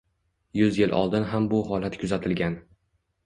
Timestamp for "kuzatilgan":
2.05-2.57